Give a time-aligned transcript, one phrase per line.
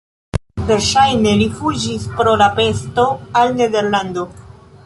[0.69, 3.07] Verŝajne li fuĝis pro la pesto
[3.43, 4.29] al Nederlando.